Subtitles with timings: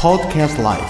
[0.00, 0.82] Podcast Life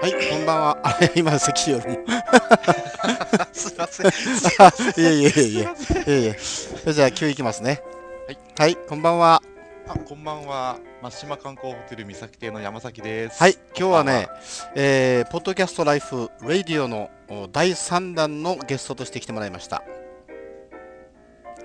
[0.00, 0.78] はい、こんばんは。
[0.80, 1.98] あれ、今、関よりも。
[3.52, 4.06] すいません。
[4.62, 5.62] あいえいえいえいえ。
[5.62, 5.66] い
[6.06, 6.38] えいえ。
[6.38, 7.82] それじゃあ、今日行きますね。
[8.28, 8.38] はい。
[8.58, 9.42] はい、こんばんは。
[9.88, 10.78] あ、こんばんは。
[11.02, 13.42] 松島観光ホテル三崎邸の山崎です。
[13.42, 14.28] はい、今日はね、
[14.76, 19.82] えー、ポッドキャストライフラディオのお第3弾のゲストとして来てもらいました。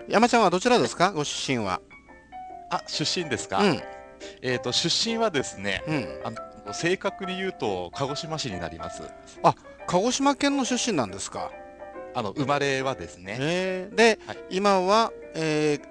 [0.10, 1.12] 山ちゃんはどちらですか？
[1.12, 1.82] ご出身は。
[2.72, 3.60] あ、出身ですか？
[3.60, 3.82] うん、
[4.42, 6.22] えっ、と出身はですね、うん。
[6.26, 6.32] あ
[6.68, 9.04] の正確に言うと鹿児島市になります。
[9.88, 11.52] 鹿児島県の出身なんですか？
[12.16, 13.38] あの生まれはですね。
[13.40, 15.82] えー、で、はい今は、えー、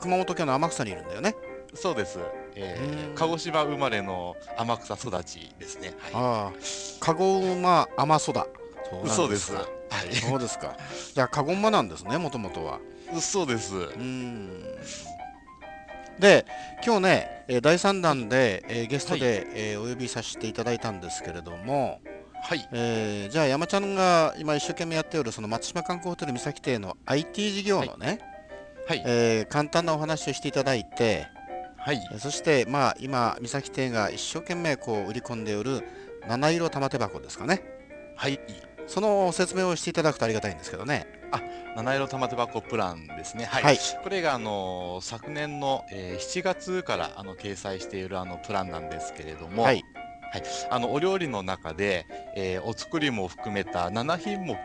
[0.00, 1.36] 熊本県の天草にいるんだよね？
[1.74, 2.18] そうです。
[2.56, 5.94] えーうん鹿児島生まれの天草育ちですね。
[6.12, 6.52] はああ、
[6.98, 8.46] カゴ馬甘そだ。
[9.06, 9.52] そうです。
[9.52, 9.66] かは
[10.28, 10.76] そうですか。
[11.14, 12.78] じゃあ、カゴ馬なんですね、もともとは。
[13.12, 13.18] い。
[13.18, 13.74] 嘘です。
[13.74, 14.48] うーん。
[16.18, 16.44] で、
[16.84, 22.00] 今日ね、えー第3弾で、えーゲストで、えーお呼びさせていただいたんですけれども、
[22.42, 22.68] はい。
[22.72, 28.18] えーじゃあ山ちゃんが今一生懸命やっておるその松島観光ホテル三崎邸の IT 事業のね、
[28.86, 29.02] はい。
[29.06, 31.26] えー簡単なお話をしていただいて、
[31.78, 32.00] はい。
[32.12, 35.82] えーそしてまあ今三崎邸が一生懸命こう売り込んでおる
[36.28, 37.62] 七色玉手箱ですかね
[38.16, 38.38] はい。
[38.86, 41.06] その説明をしていただくとありがたいんですけどね
[41.76, 43.44] 七色玉手箱プランですね。
[43.44, 43.62] はい。
[43.62, 49.82] はいこれがあの昨年の、えー7月からあの掲載しているあのプランなんですけれども、はい
[50.70, 54.56] あのお料理の中で、えーお作りも含めた7品目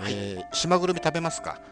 [0.00, 1.60] えー島ぐるみ食べますか？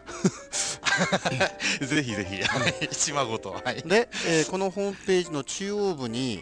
[1.81, 3.51] ぜひぜひ、 はい島ごと。
[3.51, 3.81] はい。
[3.83, 6.41] で、えーこのホームページの中央部に、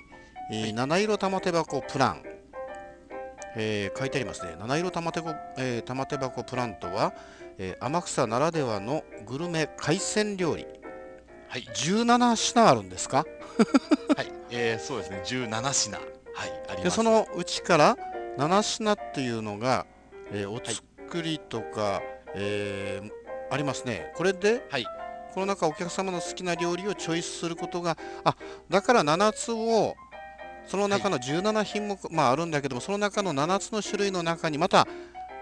[0.51, 0.73] えーはい。
[0.73, 2.23] 七色玉手箱プラン、
[3.55, 4.55] えー書いてありますね。
[4.59, 5.21] 七色玉手,、
[5.57, 7.13] えー玉手箱プランとは、
[7.59, 10.65] えー天草ならではのグルメ海鮮料理
[11.47, 11.63] はい。
[11.73, 13.25] 17品あるんですか？
[14.15, 14.31] はい。
[14.51, 15.21] えー、そうですね。
[15.25, 15.97] 17品。
[15.97, 16.03] はい。
[16.69, 16.83] あります。
[16.83, 17.97] でそのうちから
[18.37, 19.85] 7品っていうのが、
[20.31, 22.01] えーお作りとか、
[22.35, 23.11] えー
[23.51, 24.85] ありますねこれで、はい
[25.33, 28.35] この中お客様の好きな料理をチョイスすることがあ
[28.69, 29.95] だから7つを
[30.67, 34.87] その中の17品目、まああるんだけどもその中の7つの種類の中にまた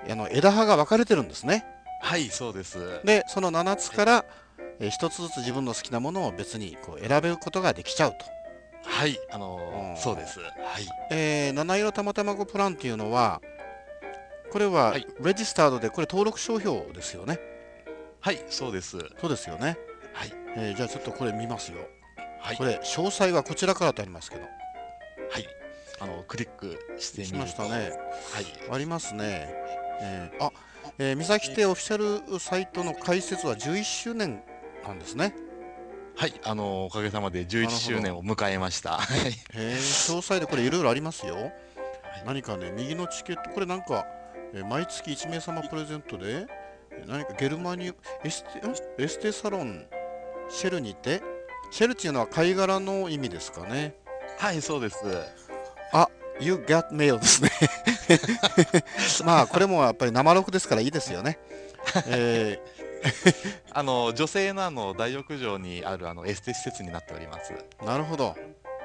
[0.10, 1.66] あの枝葉が分かれてるんですね
[2.02, 3.02] はい、そうです。
[3.03, 4.25] でその7つから、
[4.80, 8.18] え1つずつ自分の好きなものを別にこう選べることができちゃうと
[8.85, 10.40] はい、あのーうんそうです。
[10.40, 10.50] はい。
[11.12, 13.41] えー七色玉卵プランっていうのは
[14.52, 17.40] これははいレジスタードでこれ登録商標ですよね
[18.22, 18.97] はい、そうです。
[19.19, 19.78] そうですよね、
[20.13, 20.31] はい。
[20.56, 21.80] えーじゃあちょっとこれ見ますよ
[22.40, 22.63] はいこ。
[22.63, 24.47] れ詳細はこちらからとありますけどは
[25.40, 25.47] い。
[26.00, 27.91] あの、クリックしてみましたねはい。
[28.72, 29.50] ありますね、
[30.02, 30.52] えーあ、
[31.00, 34.41] えー、三崎邸オフィシャルサイトの開設は11周年
[34.85, 35.35] なんですね。
[36.16, 38.97] はい、あのおかげさまで11なるほど周年を迎えました。
[38.97, 39.31] はい。
[39.53, 41.52] へー詳細でこれいろいろありますよ。
[42.25, 44.06] 何かね右のチケットこれなんか、
[44.53, 46.47] えー毎月1名様プレゼントで
[46.91, 48.74] えー何かゲルマニウエステん？
[48.97, 49.86] エステサロン
[50.50, 51.22] シェルにて
[51.69, 53.94] シェルっていうのは貝殻の意味ですかね。
[54.40, 54.97] はい、そうです。
[55.94, 56.07] あ
[56.40, 57.50] You got mail ですね
[59.25, 61.40] まあこれもやっぱり生録ですからいいですよね。
[62.07, 62.59] え
[63.72, 67.53] あの女性のあの大浴場にあるあのエステ施設になっております。
[67.53, 68.35] ーなるほど。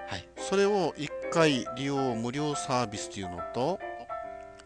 [0.09, 0.29] はい。
[0.37, 3.79] それを1回利用無料サービスというのと、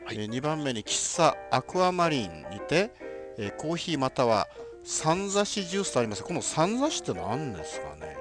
[0.04, 0.16] はい。
[0.16, 2.90] え2番目に喫茶アクアマリンにて、
[3.38, 4.48] えーコーヒーまたは
[4.84, 6.24] さんざしジュースとあります。
[6.24, 8.15] このさんざしって何ですかね？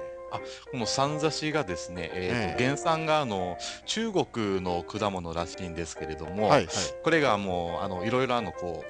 [0.70, 2.64] このさんざしがですね、えーとええ。
[2.64, 6.66] 原産があの中国の果物らしいんですけれども、はいはい。
[7.02, 8.84] これがもうあのいろいろあのこ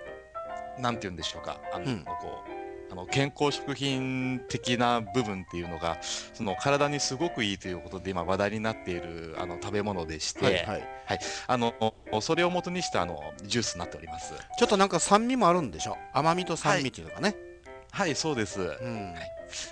[0.79, 2.13] うなんて言うんでしょうか、あの、うんこ
[2.53, 2.57] う
[2.89, 11.19] あの健康食品的な部分っていうのがその体にすごくいいということで今話題になっているあの食べ物でして、はいはい。
[11.49, 11.75] あの
[12.21, 14.35] それを元にしたあのジュースになっております。
[14.57, 15.97] ちょっとなんか酸味もあるんでしょ？
[16.13, 17.35] 甘みと酸味っていうのかね、
[17.91, 18.61] はい、そうです。
[18.61, 19.15] うん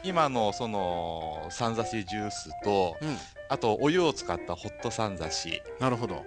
[0.02, 3.16] 今のそのさんざしジュースと、うん。
[3.48, 6.24] あとお湯を使ったホットさんざし、なるほど。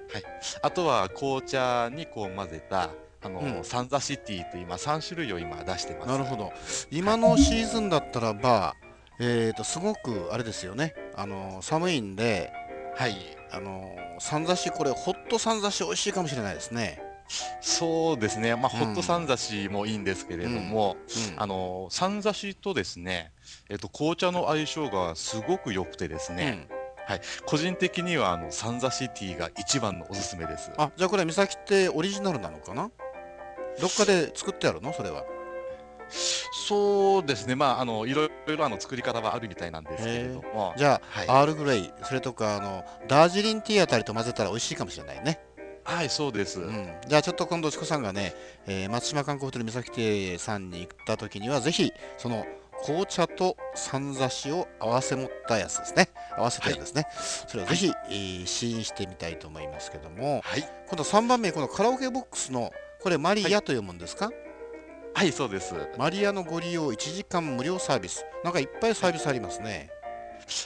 [0.62, 2.92] あとは紅茶にこう混ぜた
[3.24, 3.64] あの、うん。
[3.64, 6.08] サンザシティって今3種類を今出してます。
[6.08, 6.52] なるほど。
[6.92, 8.76] 今のシーズンだったらば、
[9.20, 10.94] えー、とすごくあれですよね。
[11.16, 12.52] あの寒いんで
[12.96, 13.16] はい。
[13.52, 17.02] あのさんざしこれホッットさんざし美味しいかもしれないですね。
[17.60, 19.28] そうですね、まあ、うんホットさん。
[19.28, 20.96] ざしもいいんですけれども、
[21.34, 21.42] うん。
[21.42, 23.34] あのさんざしとですね、
[23.70, 26.70] えっと、紅茶の相性がすごく良くてですね、
[27.46, 30.72] 個人的にはあのさんざしティーが一番のおすすめです。
[30.78, 32.90] あじゃあこれ三崎ってオリジナルなのかな？
[33.82, 34.94] どっかで作ってあるの？
[34.94, 35.26] それは。
[36.70, 41.28] そうですね、まあ、あのいろいろあの作り方はあるみたいなんですけれども、じゃはい。
[41.28, 45.42] あ、アールグレイそれとかあのダージリンティーあたりと混ぜたら美味しいかもしれないね。
[45.88, 46.60] はい、そうです。
[46.60, 48.36] うん、じゃあちょっと今度チコさんがね、
[48.68, 52.46] えー松島観光ホテル三崎亭さんに行った時にはぜひその
[52.84, 56.10] 紅茶とさんざしを合わせ持ったやつですね。
[56.38, 57.08] 合わせたやつですね、
[57.48, 60.42] それをぜひ、えー試飲してみたいと思いますけども。
[60.44, 64.30] はい、今度3番目このカラオケボックスのこれマリアと読むんですか、
[65.14, 65.74] はい、そうです。
[65.98, 68.26] マリアのご利用1時間無料サービス。
[68.44, 69.90] なんかいっぱいサービスありますね。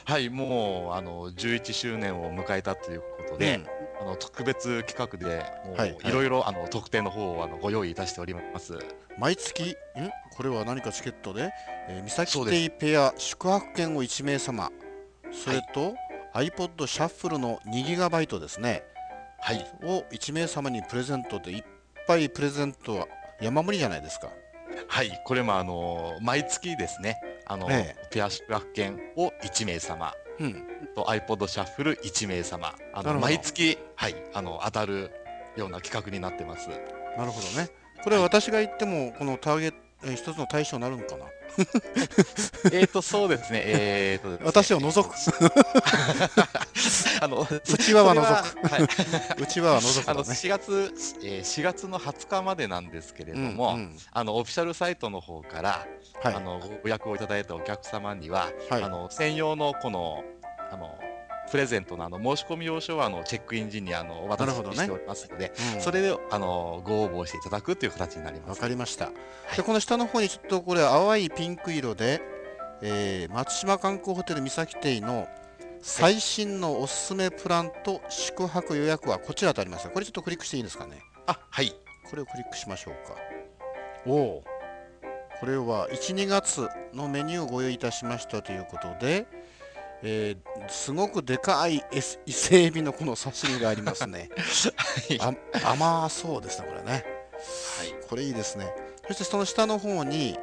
[0.05, 5.45] はい、もうあの11周年を迎えたということで、うんあの特別企画で
[5.77, 6.11] もいい。
[6.11, 8.79] ろいろあの特典の方をあのご用意いたしております。
[9.19, 9.75] 毎月ん？
[10.35, 11.51] これは何かチケットで、
[11.87, 12.57] えー、三崎そうです。
[12.57, 14.71] テイペア宿泊券を1名様。
[15.31, 15.93] それと、
[16.33, 18.83] iPod シャッフルの 2GB ですね。
[19.39, 21.63] はい、を1名様にプレゼントでいっ
[22.07, 23.07] ぱいプレゼントは
[23.39, 24.29] 山盛りじゃないですか。
[24.87, 30.67] はい、これもあの毎月ですね、あの、えペア宿泊券を1名様うん。
[30.95, 35.11] と iPod シャッフル1名様、あの毎月はいあの当たる
[35.55, 36.69] ような企画になってます。
[37.17, 37.69] なるほどね。
[38.03, 41.25] これは私が言ってもこのターゲット、えー一つの対象になるのかな？
[42.71, 44.37] えっとそうですね、えーとね。
[44.43, 45.13] 私を除く。
[47.21, 48.25] あの内輪は除く。
[48.25, 48.83] ははい、
[49.41, 50.93] うちは除くあのだね4月、
[51.23, 53.97] えー4月の20日までなんですけれども、うんうん。
[54.11, 55.85] あのオフィシャルサイトの方から、
[56.23, 56.35] はい。
[56.35, 58.83] あのご予約をいただいたお客様には、はい。
[58.83, 60.23] あの専用のこの
[60.71, 60.97] あの
[61.51, 65.81] プレゼントのあの申し込み用紙をあのチェックイン時にあのお渡ししておりますので、うん。
[65.81, 68.61] それであのご応募していただくという形になりまわす。
[68.61, 69.05] かりました、
[69.53, 69.57] い。
[69.57, 72.21] でこの下の方にちょっとこれ淡いピンク色で、
[72.81, 75.27] えー松島観光ホテル三崎邸の
[75.81, 81.01] 最新のおすすめプランと宿泊予約はこちらとありますがこれちょっとクリックしていいですかね？
[81.27, 81.73] あはい。
[82.09, 83.15] これをクリックしましょうか。
[84.05, 84.43] おお。
[85.39, 89.25] これは12月のメニューをご用意いたしましたということで、
[90.03, 91.83] えーすごくでかい
[92.25, 94.29] 伊勢エビのこの刺身がありますね。
[94.77, 95.19] はい。
[95.63, 96.91] あ甘そうですねこれね。
[96.91, 97.03] はい。
[98.07, 98.73] これいいですね。
[99.07, 100.37] そしてその下の方に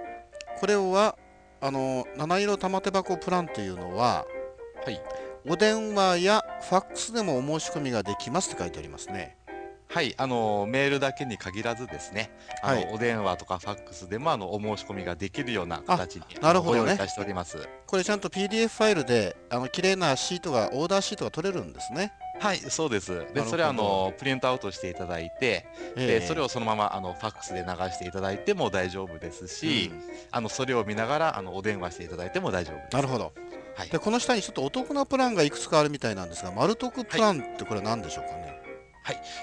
[0.61, 1.17] これは
[1.61, 4.27] あの七色玉手箱プランというのは
[4.85, 5.01] はい。
[5.49, 9.38] お電話やファックスでもお申し込みができますって書いてありますね
[9.91, 12.31] はい、あのメールだけに限らずですね、
[12.63, 12.91] あのはい。
[12.93, 16.97] お電話とかファックスでもあのお申し込みができるような形になるほどね。
[16.97, 17.67] しております。
[17.87, 23.27] これちゃんと PDF ファイルであの綺麗なシートがオーダーシートが取れるんですね、はい、そうです。
[23.33, 26.07] で、それはあのプリントアウトしていただいて、え。
[26.21, 30.03] でそれをそのままあのファックスで流していただいても大丈夫ですし、うん。
[30.31, 32.95] あのそれを見ながらあのお電話していただいても大丈夫です。
[32.95, 33.33] なるほど。
[33.75, 33.89] はい。
[33.89, 38.58] でこの下にちょっとお得なプランがいくつかあるみたいなんですが丸得プランってこれ何でしょうかね、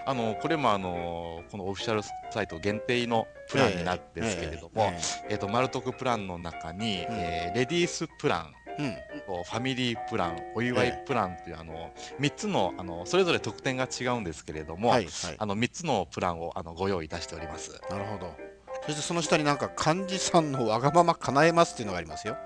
[0.05, 2.01] あのこれもあのこのオフィシャル
[2.31, 7.15] サイト限定のプランになるんですけれども、ええっ、とマルトクプランの中に、うん。
[7.15, 8.53] えーレディースプラン。
[8.77, 15.35] えええとファミリープラン、お祝いプランという、あの3つのあのそれぞれ特典が違うんですけれども、うんはいはい。
[15.37, 17.79] あの3つのプランをあのご用意いたしております。
[17.89, 18.55] なるほど。
[18.85, 22.37] そしてその下になんか幹事さんのわがまま叶えますっていうのがありますよ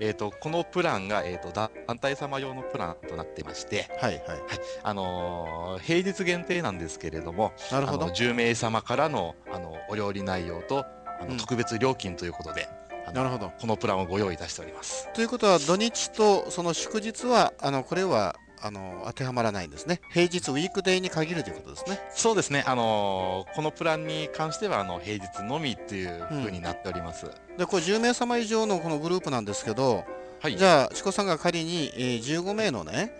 [0.00, 4.22] えー、とこのプランが、えー、と団体様用のプランとなっていまして、はいはい。
[4.82, 8.06] あのー平日限定なんですけれども、なるほど。
[8.06, 10.86] あの10名様からのあのお料理内容とあ
[11.22, 11.28] うん。
[11.30, 12.68] の特別料金ということで、
[13.12, 13.52] なるほど。
[13.60, 15.08] このプランをご用意いたしております。
[15.12, 20.00] ということは土日とその祝日はあのこれはあの当てはまらないんですね。
[20.10, 22.00] 平日ウィークデーに限るということですね。
[22.14, 27.26] そうですね、あのーこのプランに関してはあの平日のみっていう風になっております。
[27.58, 30.04] でこれ10名様以上のこのグループなんですけど、
[30.40, 33.12] はい、じゃあチコさんが仮に、えー15名のね、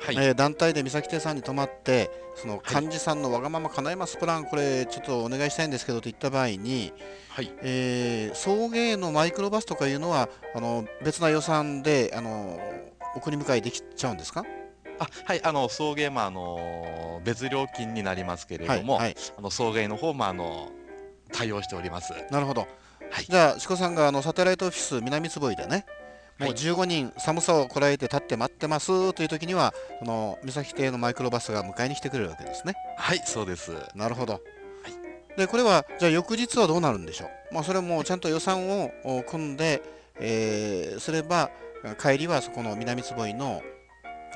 [0.00, 6.92] はい、えー団体で三崎亭さんに泊まってその幹事さんのわがまま叶えますプランこれちょっとお願いしたいんですけどと言った場合に、
[7.30, 12.60] はい、えー送迎のマイクロバスとかいうのはあの別な予算であの
[13.16, 14.44] 送り迎えできちゃうんですか？
[15.00, 20.70] あはい、あの送迎もあの別料金になりますけれども、はいはい、あの送迎の方もあの
[21.32, 22.12] 対応しております。
[22.30, 22.68] なるほど、
[23.10, 23.24] はい。
[23.24, 25.86] じゃあチコさんがあのサテライトオフィス南坪井でね
[26.38, 26.58] もうはい。
[26.58, 32.74] 15人寒さをこらえて立って待ってますという時にはその三崎邸のマイクロバスが迎えに来てくれるわけですね。
[32.98, 33.72] はい、そうです。
[33.94, 34.42] なるほど、
[35.36, 39.82] でこれはじゃあ翌日はどうなるんでしょう、まあ、それもちゃんと予算をお組んで、
[40.18, 41.50] えーすれば
[41.98, 43.62] 帰りはそこの南坪井の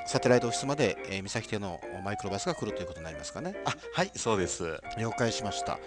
[0.07, 3.55] サテライトオフィスまで、えー、三崎邸のマイクロバスが来るということになりますかね。
[3.65, 4.79] あはいそうです。
[4.99, 5.79] 了解しました。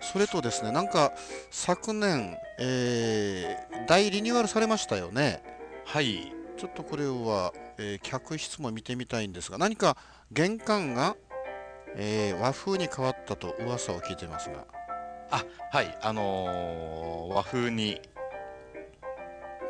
[0.00, 1.12] それとですね、なんか
[1.50, 5.42] 昨年、えー大リニューアルされましたよね。
[5.84, 9.96] はいちょっとこれは、えー客室も見てみたいんですが、何か
[10.30, 11.16] 玄関が、
[11.96, 14.64] えー和風に変わったと噂を聞いてますが、
[15.30, 18.00] あはいあのー和風に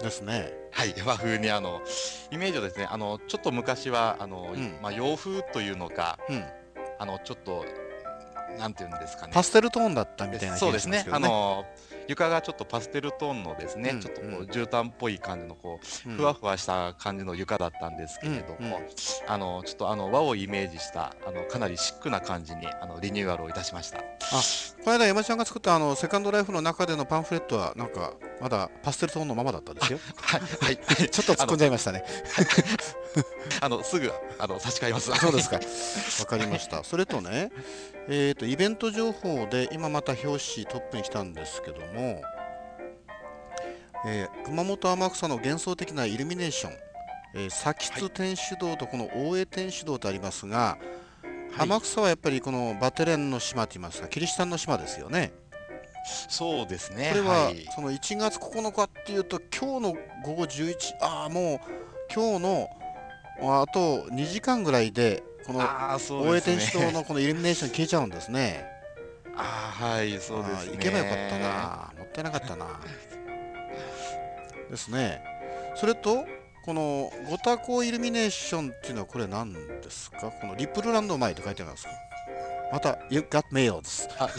[0.03, 0.53] ですね。
[0.73, 1.83] はい和風にあの
[2.31, 6.45] イメージをですねあのちょっと昔はあの、うんまあ洋風というのかうん、
[6.99, 7.65] あのちょっと
[8.59, 9.33] なんていうんですかね。
[9.35, 11.07] パステルトーンだったみたいな気そうですね。
[11.11, 11.65] あの
[12.11, 18.81] 床がちょっとパステルトーンのですね、うんちょっとこううん絨毯っぽい感じのこう、うんふわふわした感じの床だったんですけれども、うんうん
[19.27, 23.99] あのちょっとあの和をイメージしたあのかなりシックな感じにあのリニューアルをいたしました。
[23.99, 24.05] こ
[24.87, 29.99] の間山ちゃんが作ったあのセカンドライフの中でのパンフレットはなんかまだパステルトーンのままだったですよ。
[30.17, 32.05] はい、はい、ちょっと突っ込んじゃいましたね。
[33.61, 35.11] あのすぐあの差し替えます。
[35.13, 35.61] そうですか。
[36.21, 36.83] わかりました。
[36.85, 37.51] それとね、
[38.09, 42.00] えー、とイベント情報で今また表紙トップに来たんですけども、
[44.07, 46.73] えー熊本天草の幻想的なイルミネーション、
[47.35, 51.01] えー、佐吉天主堂とこの大江天主堂とありますが、はい
[51.59, 55.33] 天草はやっぱりこのバテレンの島といいますかキリシタンの島ですよね。
[56.29, 57.11] そうですね。
[57.11, 61.61] これは、はい、その1月9日っていうと今日の午後11ああもう
[62.15, 62.69] 今日の
[63.43, 66.41] ああと2時間ぐらいでこの大江。
[66.41, 68.80] 天主堂のこのイルミネーション消えちゃうんですね。
[69.41, 70.73] ああはいそうですね。
[70.77, 71.93] 行けばよかったな。
[71.99, 72.67] もったいなかったな。
[74.71, 75.23] ですね。
[75.77, 76.25] それと、
[76.65, 80.31] このご多幸イルミネーションっていうのはこれ何ですか？
[80.31, 81.91] このリップルランド前って書いてありますか？
[82.73, 84.09] また、You got mail です。
[84.19, 84.29] あ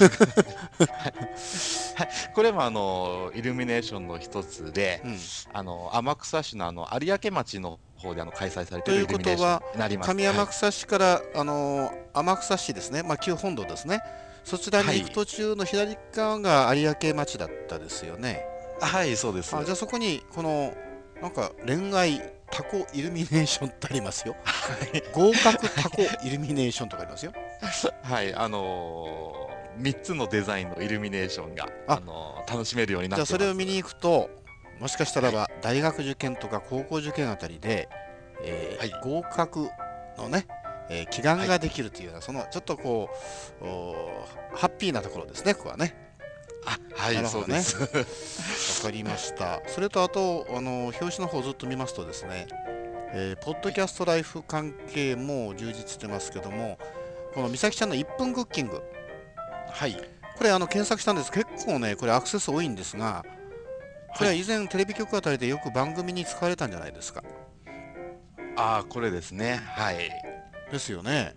[2.33, 5.17] これもあのイルミネーションの一つで、うん、
[5.51, 10.13] あの天草市のあの有明町の方であの開催されているイということルミネーショはンになります。
[10.13, 14.01] 上天草市から、あのー天草市ですね、まあ、旧本土ですね。
[14.43, 18.45] そちらに行く途中の左側が有明町だったですよね。
[18.79, 19.55] はい、はい、そうです。
[19.55, 20.73] あじゃあそこにこの
[21.21, 22.19] なんか恋愛
[22.51, 24.35] タコイルミネーションってありますよ。
[25.13, 27.33] 合格タコイルミネーションとかありますよ。
[28.03, 33.33] はい、あのー、3つのデザインのイルミネーションが、ああのー楽しめるようになじってます。
[33.33, 34.29] ゃあそれを見に行くと
[34.79, 37.87] もしかしたらば大学受験とか高校受験あたりで、
[38.43, 39.69] えーはい合格
[40.17, 40.45] のね、
[40.91, 43.09] えー祈願ができるというような、そのちょっとこ
[43.61, 43.65] う
[44.55, 45.95] ハッピーなところですねここはね。
[46.65, 48.83] あ、はい、ねそうです。
[48.85, 49.61] わかりました。
[49.67, 52.47] それとあと、あの表紙の方ずっと見ますとですね、
[53.13, 56.77] えーポッドキャストライフ関係も充実してますけども、
[57.33, 58.83] この美咲ちゃんの1分クッキング、
[59.71, 59.95] はい、
[60.37, 61.31] これあの検索したんです。
[61.31, 63.23] 結構ね、これアクセス多いんですが、
[64.17, 67.23] これは以前テレビ局あたりでよく番組に使われたんじゃないですか。
[68.57, 69.61] ああ、これですね。
[69.65, 70.09] はい、
[70.71, 71.33] ですよね。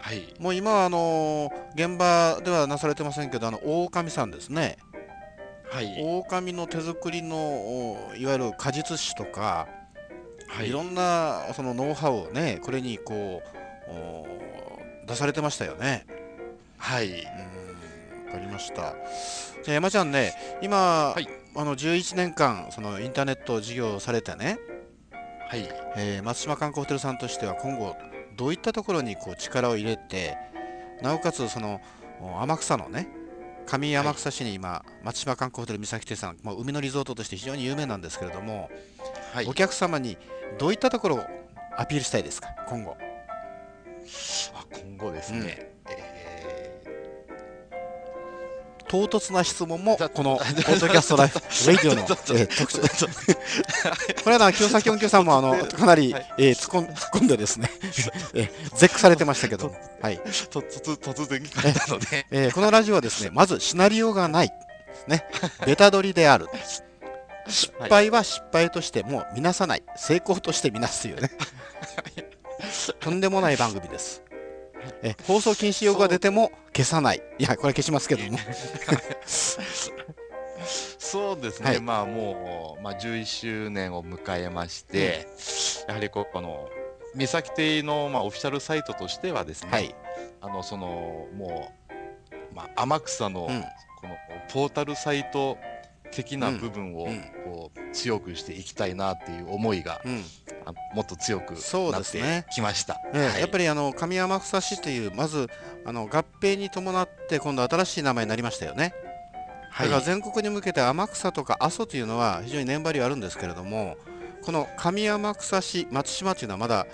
[0.00, 4.78] はい、もう今はあの現場ではなされてませんけど、あの大神さんですね。
[5.70, 9.68] はい、大神の手作りのおいわゆる果実酒とか、
[10.48, 13.42] はいいろんなそのノウハウをね、これにこ
[13.88, 14.26] うお
[15.06, 16.06] 出されてましたよね。
[16.78, 18.94] はい、うーん、わかりました。
[19.64, 24.58] じゃあ山ちゃんね、今、はいあの11年間そのインターネット事業をされてね、
[25.48, 27.96] はい、えー松島観光ホテルさんとしては今後
[28.36, 30.36] どういったところにこう力を入れて、
[31.02, 31.80] なおかつその
[32.20, 33.08] お天草のね。
[33.66, 38.70] 上天草市に今、松島観光ホテル三崎邸さん、まあ、海のリゾートとして非常に有名なんですけれども、
[39.32, 39.54] はいお。
[39.54, 40.16] 客様に
[40.58, 41.20] どういったところを
[41.76, 42.96] アピールしたいですか、今後。
[44.54, 46.05] あ今後ですね、え
[48.88, 53.06] 唐突な質問もこのポッドキャストライフ、ラディオの、えー特徴。
[54.22, 56.34] これは清崎音響さんもあのかなり、はい。
[56.38, 57.70] えー突っ込んでですね、
[58.34, 60.18] えー絶句されてましたけども、 はい。
[60.50, 64.50] と突突然聞かれたので、えーこのラジオはですね、まずシナリオがない、
[65.08, 65.24] ね、
[65.66, 66.46] ベタ取りである。
[67.48, 71.30] 失敗は失敗としてもう見なさない、成功として見なすというね、
[73.00, 74.22] とんでもない番組です。
[75.02, 77.22] えー放送禁止用語が出ても消さない。
[77.38, 78.38] いや、これ消しますけども。
[80.98, 85.26] そうですね、はいまあもう、まあ、11周年を迎えまして、
[85.86, 86.68] やはりここの
[87.14, 89.94] 三崎邸の、まあ、オフィシャルサイトとしてはですね、はい。
[90.40, 91.72] あのそのも
[92.52, 93.62] う、まあ、天草のうん
[94.00, 94.16] この
[94.52, 95.56] ポータルサイト
[96.12, 100.00] 的な部分をうんこう強くしていきたいなっていう思いが
[100.94, 103.00] もっと強くそうなってですねきました。
[103.14, 105.48] ええはいやっぱりあの上天草市というまず
[105.84, 108.94] あの合併に伴って今度新しい名前になりましたよね。
[109.78, 113.98] だから全国に向けて天草とか阿蘇というのは非常に年張りはあるんですけれども
[114.42, 116.86] この上天草市松島というのはまだ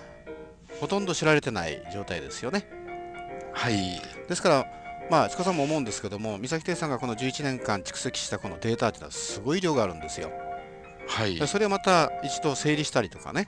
[0.81, 2.67] ほとんど知られてない状態ですよね。
[3.53, 4.01] はい。
[4.27, 4.65] ですから、
[5.13, 10.31] まあ、チコさんも思うんですけども、三崎亭さんがこの11年間蓄積したこのデータっていうのはすごい量があるんですよ。
[11.07, 11.35] はい。
[11.35, 13.47] でそれをまた一度整理したりとかね、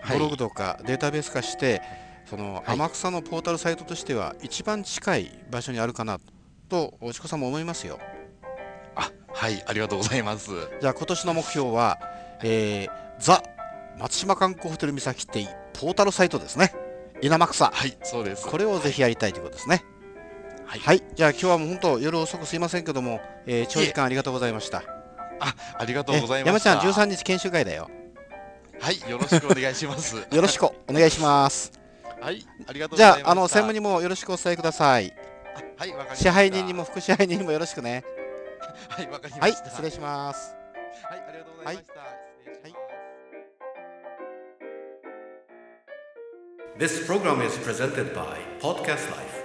[0.00, 1.82] はいブログとかデータベース化して、
[2.28, 6.18] そのはい天草のポータルサイトとしては一番近い場所にあるかな
[6.68, 8.00] と、チコさんも思いますよ。
[8.96, 9.62] あ、はい。
[9.68, 10.50] ありがとうございます。
[10.80, 12.00] じゃあ今年の目標は、
[12.42, 13.40] えーザ・
[14.00, 16.74] 松島観光ホテル三崎邸ポータルサイトですね。
[17.20, 17.70] 稲間草。
[17.72, 18.48] はい、そうです。
[18.48, 19.84] これをぜひやりたいということですね。
[20.72, 21.02] はいはい。
[21.14, 24.82] じゃあ今日はもう本当夜遅くすいませんけども、えー長時間ありがとうございました。
[25.38, 27.02] あ、ありがとうございえ山ちゃんました。
[27.02, 27.90] 13日研修会だよ。
[28.80, 30.16] はい、よろしくお願いします。
[30.32, 31.72] よろしくお願いします。
[32.22, 33.26] はい、ありがとうごじざいました。
[33.26, 35.12] ゃあ、あの、専務にもよろしくお伝えください。
[35.76, 36.24] はい、わかりました。
[36.24, 38.02] 支配人にも副支配人にもよろしくね。
[38.88, 39.68] はい、わかりまはい、した。
[39.68, 40.54] 失礼します。
[41.04, 41.92] はい、ありがとうございました。
[41.92, 42.78] 失礼しま
[46.78, 46.78] す。
[46.78, 49.41] This program is presented by Podcast Life.